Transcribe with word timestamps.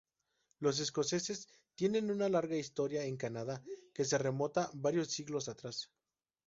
Los 0.57 0.79
escoceses 0.79 1.47
tienen 1.75 2.09
una 2.09 2.27
larga 2.27 2.57
historia 2.57 3.03
en 3.05 3.17
Canadá, 3.17 3.63
que 3.93 4.03
se 4.03 4.17
remonta 4.17 4.71
varios 4.73 5.09
siglos 5.11 5.47
atrás. 5.47 5.91